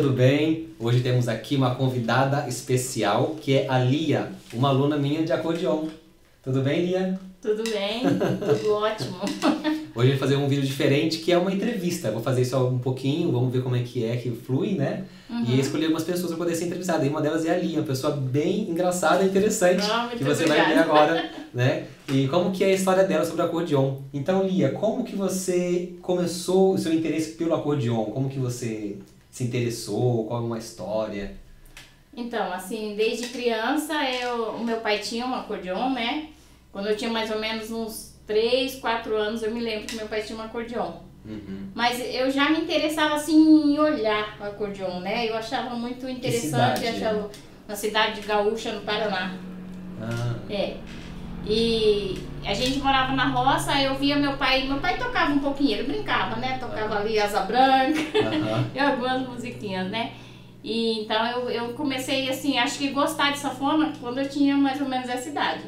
[0.00, 0.68] tudo bem?
[0.78, 5.86] Hoje temos aqui uma convidada especial que é a Lia, uma aluna minha de acordeon.
[6.40, 7.18] Tudo bem, Lia?
[7.42, 9.18] Tudo bem, tudo ótimo.
[9.96, 12.12] Hoje eu vou fazer um vídeo diferente que é uma entrevista.
[12.12, 15.02] Vou fazer só um pouquinho, vamos ver como é que é, que flui, né?
[15.28, 15.44] Uhum.
[15.48, 17.04] E escolher algumas pessoas para poder ser entrevistada.
[17.04, 20.44] E uma delas é a Lia, uma pessoa bem engraçada e interessante oh, que você
[20.44, 20.62] obrigada.
[20.62, 21.86] vai ver agora, né?
[22.08, 23.96] E como que é a história dela sobre o acordeon.
[24.14, 28.04] Então, Lia, como que você começou o seu interesse pelo acordeon?
[28.04, 28.98] Como que você
[29.38, 30.26] se interessou?
[30.26, 31.36] Qual é uma história?
[32.16, 36.30] Então, assim, desde criança, eu, o meu pai tinha um acordeon, né?
[36.72, 40.08] Quando eu tinha mais ou menos uns 3, 4 anos, eu me lembro que meu
[40.08, 40.92] pai tinha um acordeon.
[41.24, 41.68] Uhum.
[41.72, 45.28] Mas eu já me interessava assim em olhar o acordeon, né?
[45.28, 47.30] Eu achava muito interessante, cidade, achava
[47.68, 49.38] na cidade de Gaúcha, no Paraná.
[50.00, 50.34] Ah.
[50.50, 50.76] É.
[51.46, 55.72] E a gente morava na roça, eu via meu pai, meu pai tocava um pouquinho,
[55.78, 56.56] ele brincava, né?
[56.58, 58.64] Tocava ali Asa Branca Aham.
[58.74, 60.12] e algumas musiquinhas, né?
[60.64, 64.80] E então eu, eu comecei assim, acho que gostar de sanfona quando eu tinha mais
[64.80, 65.64] ou menos essa idade.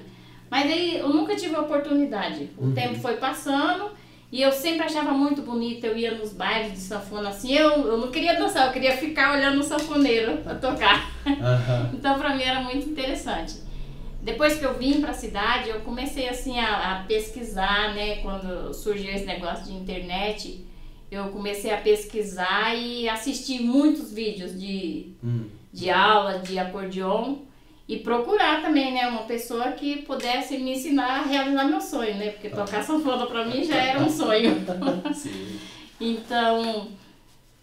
[0.50, 2.48] Mas aí eu nunca tive a oportunidade.
[2.56, 2.72] O Uhum.
[2.72, 3.90] tempo foi passando
[4.32, 5.84] e eu sempre achava muito bonito.
[5.84, 7.52] Eu ia nos bailes de sanfona assim.
[7.52, 11.10] Eu, eu não queria dançar, eu queria ficar olhando o sanfoneiro a tocar.
[11.26, 11.90] Aham.
[11.94, 13.68] Então pra mim era muito interessante.
[14.22, 18.16] Depois que eu vim pra cidade, eu comecei assim a, a pesquisar, né?
[18.16, 20.64] Quando surgiu esse negócio de internet,
[21.10, 25.44] eu comecei a pesquisar e assistir muitos vídeos de Hum.
[25.72, 27.36] de aula de acordeon
[27.88, 32.30] e procurar também, né, uma pessoa que pudesse me ensinar a realizar meu sonho, né?
[32.30, 34.54] Porque tocar sanfona pra mim já era um sonho.
[36.00, 36.88] Então,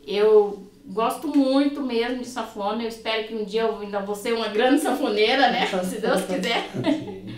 [0.07, 2.81] eu gosto muito mesmo de sanfona.
[2.81, 5.67] Eu espero que um dia eu ainda vou ser uma grande sanfoneira, né?
[5.83, 6.69] Se Deus quiser.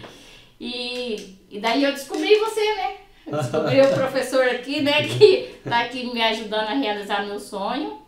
[0.61, 2.97] E, e daí eu descobri você, né?
[3.25, 5.07] Descobri o professor aqui, né?
[5.07, 8.01] Que tá aqui me ajudando a realizar meu sonho.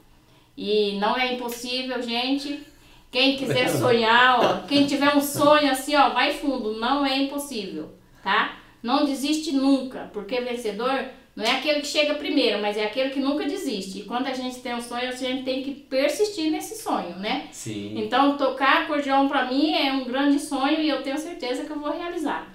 [0.58, 2.62] E não é impossível, gente.
[3.10, 6.74] Quem quiser sonhar, ó, quem tiver um sonho assim, ó, vai fundo.
[6.74, 7.90] Não é impossível,
[8.22, 8.58] tá?
[8.84, 11.06] Não desiste nunca, porque vencedor
[11.42, 14.00] não é aquele que chega primeiro, mas é aquele que nunca desiste.
[14.00, 17.48] E quando a gente tem um sonho, a gente tem que persistir nesse sonho, né?
[17.52, 17.94] Sim.
[17.98, 21.80] Então, tocar acordeão pra mim é um grande sonho e eu tenho certeza que eu
[21.80, 22.48] vou realizar.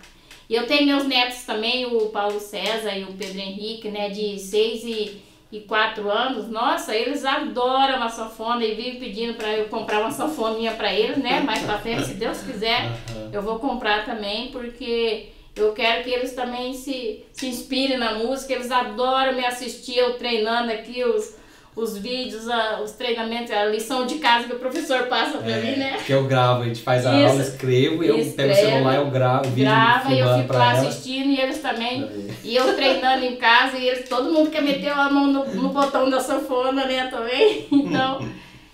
[0.48, 4.38] E eu tenho meus netos também, o Paulo César e o Pedro Henrique, né, de
[4.38, 5.20] 6 e,
[5.50, 6.48] e 4 anos.
[6.48, 11.16] Nossa, eles adoram a sanfona e vivem pedindo pra eu comprar uma sanfoninha pra eles,
[11.16, 11.40] né?
[11.40, 12.88] Mais pra frente, se Deus quiser,
[13.32, 18.52] eu vou comprar também, porque eu quero que eles também se, se inspirem na música.
[18.52, 21.34] Eles adoram me assistir, eu treinando aqui os,
[21.74, 25.76] os vídeos, a- os treinamentos, a lição de casa que o professor passa pra mim,
[25.76, 25.98] né?
[26.04, 27.30] Que eu gravo, a gente faz a Isso.
[27.30, 30.76] aula, escrevo, eu pego o celular, eu gravo o vídeo Grava e eu fico lá
[30.76, 30.88] ela.
[30.88, 32.28] assistindo e eles também.
[32.44, 35.68] E eu treinando em casa e eles, todo mundo quer meter a mão no, no
[35.70, 37.66] botão da sanfona, né, também.
[37.72, 38.28] Então,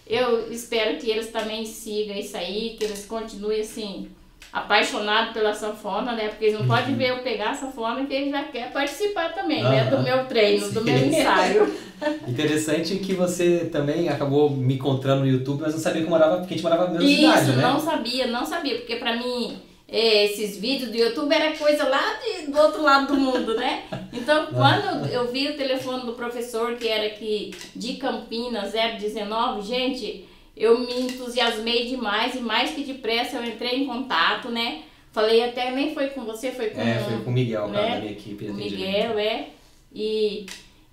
[0.06, 4.08] eu espero que eles também sigam isso aí, que eles continuem assim,
[4.52, 6.28] apaixonados pela sanfona, né?
[6.28, 6.68] Porque eles não Uhum.
[6.68, 9.84] podem ver eu pegar a sanfona que eles já querem participar também, né?
[9.84, 11.06] Do meu treino, do meu Sim.
[11.08, 11.74] ensaio.
[12.28, 16.54] Interessante que você também acabou me encontrando no YouTube, mas não sabia que morava, porque
[16.54, 17.62] a gente morava na mesma Isso, cidade, né?
[17.62, 19.56] não sabia, não sabia, porque pra mim
[19.88, 23.84] eh, esses vídeos do YouTube era coisa lá de- do outro lado do mundo, né?
[24.12, 30.26] Então quando eu vi o telefone do professor, que era aqui de Campinas, 019, gente,
[30.56, 34.82] eu me entusiasmei demais e mais que depressa eu entrei em contato, né?
[35.12, 37.90] Falei até, nem foi com você, foi com É, foi com o Miguel, né?
[37.90, 38.46] da minha equipe.
[38.46, 38.54] o.
[38.54, 39.48] Miguel, é.
[39.94, 40.46] E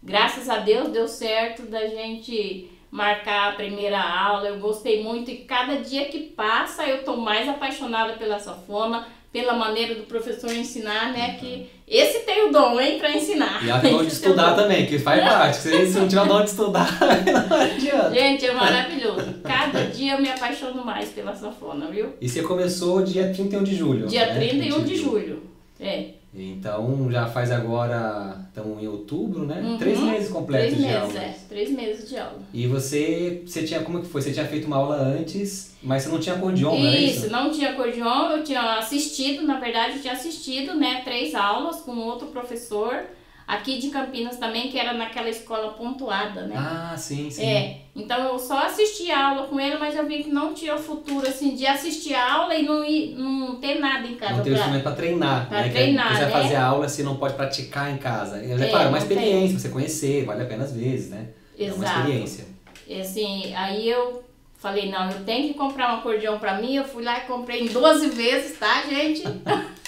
[0.04, 4.50] graças a Deus deu certo da gente marcar a primeira aula.
[4.50, 9.54] Eu gostei muito e cada dia que passa eu tô mais apaixonada pela sanfona, pela
[9.54, 11.38] maneira do professor ensinar, né?
[11.40, 13.64] Que esse tem o dom, hein, pra ensinar.
[13.64, 15.58] E tem dom de o estudar também, que faz parte.
[15.58, 16.88] Se se não tiver dom de estudar,
[17.50, 18.14] não adianta.
[18.14, 19.36] Gente, é maravilhoso.
[19.44, 22.14] Cada dia eu me apaixono mais pela sanfona, viu?
[22.20, 24.08] E você começou dia 31 de julho.
[24.08, 24.36] Dia né?
[24.36, 25.44] 31 de julho.
[25.80, 26.19] É.
[26.34, 29.62] Então já faz agora, estamos em outubro, né?
[29.62, 29.78] Uhum.
[29.78, 31.20] Três meses completos Três de meses, aula.
[31.28, 31.36] é.
[31.50, 32.40] Três meses de aula.
[32.54, 34.22] E você, você tinha, como que foi?
[34.22, 37.32] Você tinha feito uma aula antes, mas você não tinha acordeon, era Isso, isso?
[37.32, 41.98] não tinha acordeon, eu tinha assistido, na verdade, eu tinha assistido, né, três aulas com
[41.98, 43.06] outro professor
[43.50, 46.56] aqui de Campinas também, que era naquela escola pontuada, né?
[46.56, 47.44] Ah, sim, sim.
[47.44, 50.78] É, então eu só assisti a aula com ele, mas eu vi que não tinha
[50.78, 54.44] futuro, assim, de assistir a aula e não, ir, não ter nada em casa Não
[54.44, 54.62] tem pra...
[54.62, 55.64] instrumento pra treinar, pra né?
[55.64, 56.42] Que treinar, você vai né?
[56.44, 58.38] fazer a aula, você não pode praticar em casa.
[58.38, 59.18] É, É, claro, uma não tem.
[59.18, 61.30] experiência, você conhecer, vale a pena às vezes, né?
[61.58, 62.00] É uma Exato.
[62.02, 62.46] experiência.
[62.88, 64.24] E assim, aí eu
[64.60, 66.76] falei, não, eu tenho que comprar um acordeão pra mim.
[66.76, 69.24] Eu fui lá e comprei em 12 vezes, tá, gente?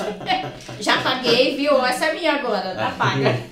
[0.79, 1.85] Já paguei, viu?
[1.85, 3.37] Essa é minha agora, tá paga.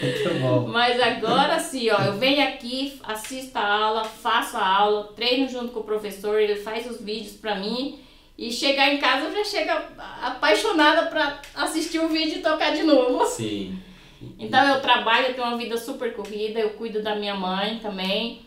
[0.00, 0.66] Muito bom.
[0.68, 5.68] Mas agora sim, ó, eu venho aqui, assisto a aula, faço a aula, treino junto
[5.68, 8.00] com o professor, ele faz os vídeos pra mim.
[8.36, 9.70] E chegar em casa eu já chego
[10.22, 13.26] apaixonada pra assistir o vídeo e tocar de novo.
[13.26, 13.78] Sim.
[14.38, 18.40] Então eu trabalho, eu tenho uma vida super corrida, eu cuido da minha mãe também,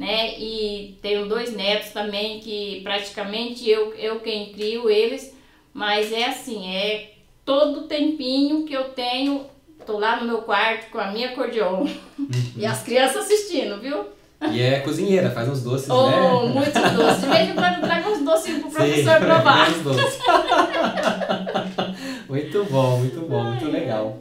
[0.00, 0.36] né?
[0.38, 5.36] E tenho dois netos também que praticamente eu, eu quem crio eles,
[5.74, 7.10] mas é assim, é
[7.44, 9.44] todo tempinho que eu tenho,
[9.84, 11.86] tô lá no meu quarto com a minha acordeon
[12.18, 12.30] uhum.
[12.56, 14.06] e as crianças assistindo, viu?
[14.50, 16.32] E é cozinheira, faz uns doces, oh, né?
[16.32, 17.20] Oh, muito doce.
[17.20, 19.68] De vez em quando trago uns docinhos pro professor Sim, provar.
[22.26, 24.16] muito bom, muito bom, muito legal.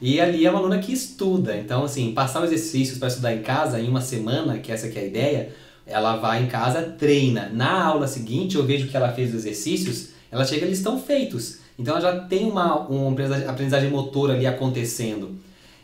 [0.00, 1.56] E ali é uma aluna que estuda.
[1.56, 4.98] Então, assim, passar os exercícios para estudar em casa em uma semana, que essa que
[4.98, 5.52] é a ideia,
[5.86, 7.50] ela vai em casa, treina.
[7.52, 11.58] Na aula seguinte, eu vejo que ela fez os exercícios, ela chega, eles estão feitos.
[11.78, 13.10] Então, ela já tem uma, uma
[13.48, 15.38] aprendizagem motora ali acontecendo.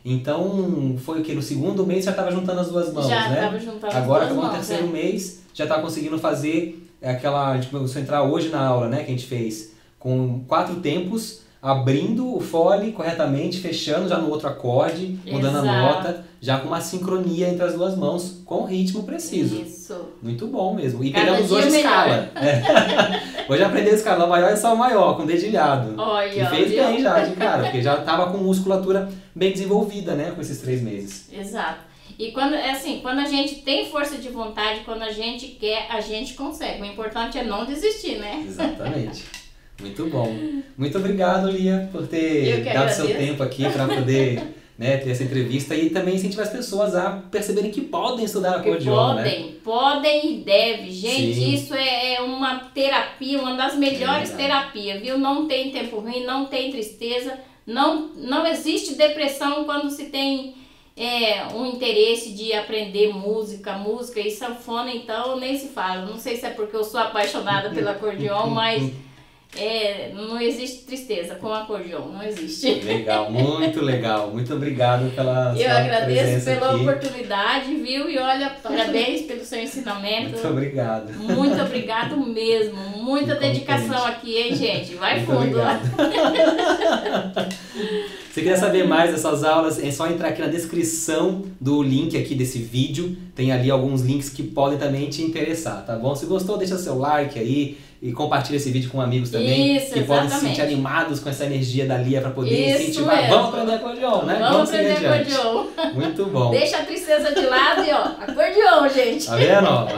[0.09, 1.35] Então, foi o que?
[1.35, 3.41] No segundo mês já estava juntando as duas mãos, já né?
[3.41, 4.91] Tava juntando Agora, as duas no terceiro é.
[4.93, 7.51] mês, já está conseguindo fazer aquela.
[7.51, 8.99] A gente começou a entrar hoje na aula, né?
[8.99, 14.47] Que a gente fez com quatro tempos abrindo o fole corretamente, fechando já no outro
[14.47, 15.69] acorde, mudando Exato.
[15.69, 19.61] a nota, já com uma sincronia entre as duas mãos, com ritmo preciso.
[19.61, 20.13] Isso.
[20.23, 21.03] Muito bom mesmo.
[21.03, 22.31] E Cada pegamos hoje escala.
[22.37, 23.51] É.
[23.53, 26.01] hoje aprendeu a escala maior e só maior, com dedilhado.
[26.01, 30.31] Olha, e fez bem já, de cara, porque já estava com musculatura bem desenvolvida, né,
[30.31, 31.29] com esses três meses.
[31.33, 31.81] Exato.
[32.17, 35.89] E quando é assim, quando a gente tem força de vontade, quando a gente quer,
[35.91, 36.81] a gente consegue.
[36.81, 38.45] O importante é não desistir, né?
[38.47, 39.25] Exatamente.
[39.81, 40.35] Muito bom.
[40.77, 43.07] Muito obrigado, Lia, por ter dado agradeço.
[43.07, 44.43] seu tempo aqui para poder
[44.79, 49.15] né, ter essa entrevista e também incentivar as pessoas a perceberem que podem estudar acordeon,
[49.15, 49.23] né?
[49.23, 49.53] Podem, né?
[49.65, 50.91] podem e devem.
[50.91, 51.55] Gente, Sim.
[51.55, 55.19] isso é, é uma terapia, uma das melhores é terapias, viu?
[55.19, 60.55] Não tem tempo ruim, não tem tristeza, não, não existe depressão quando se tem
[60.97, 66.07] é, um interesse de aprender música, música e sanfona, então nem se fala.
[66.07, 68.93] Não sei se é porque eu sou apaixonada pelo acordeon, mas
[69.59, 72.81] é, não existe tristeza com acordeon, não existe.
[72.85, 74.31] Legal, muito legal.
[74.31, 76.81] Muito obrigado pela Eu agradeço pela aqui.
[76.81, 78.11] oportunidade, viu?
[78.11, 80.31] E olha, parabéns pelo seu ensinamento.
[80.31, 81.13] Muito obrigado.
[81.15, 82.77] Muito obrigado mesmo.
[83.03, 84.09] Muita dedicação contente.
[84.09, 84.95] aqui, hein, gente?
[84.95, 85.57] Vai muito fundo.
[88.37, 92.35] Se quiser saber mais dessas aulas, é só entrar aqui na descrição do link aqui
[92.35, 93.17] desse vídeo.
[93.35, 96.15] Tem ali alguns links que podem também te interessar, tá bom?
[96.15, 100.01] Se gostou, deixa seu like aí e compartilha esse vídeo com amigos também Isso, que
[100.01, 100.07] exatamente.
[100.07, 103.17] podem se sentir animados com essa energia da Lia para poder Isso incentivar.
[103.17, 103.31] mesmo.
[103.31, 104.37] Vamos aprender acordeon, né?
[104.39, 105.67] Vamos, Vamos aprender acordeon.
[105.95, 106.51] Muito bom.
[106.51, 109.27] Deixa a tristeza de lado e ó, acordeon, gente.
[109.27, 109.89] Tá vendo?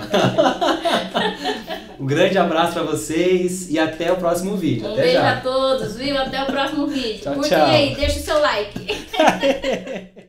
[2.00, 4.86] um grande abraço para vocês e até o próximo vídeo.
[4.88, 5.32] Um até beijo já.
[5.32, 6.16] a todos, viu?
[6.18, 7.20] Até o próximo vídeo.
[7.20, 7.66] Tchau, Curte tchau.
[7.66, 8.96] aí, deixa o seu like.